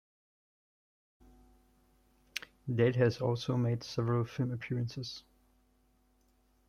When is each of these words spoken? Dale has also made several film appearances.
Dale 2.67 2.93
has 2.95 3.21
also 3.21 3.55
made 3.55 3.83
several 3.83 4.25
film 4.25 4.49
appearances. 4.49 5.21